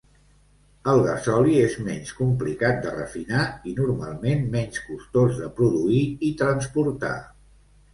El 0.93 1.01
gasoli 1.07 1.53
és 1.65 1.75
menys 1.89 2.15
complicat 2.23 2.81
de 2.87 2.95
refinar 2.97 3.45
i 3.71 3.77
normalment 3.83 4.45
menys 4.59 4.85
costós 4.91 5.41
de 5.45 5.55
produir 5.63 6.05
i 6.33 6.37
transportar. 6.45 7.19